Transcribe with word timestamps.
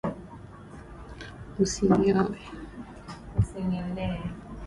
Usinioe 1.63 2.23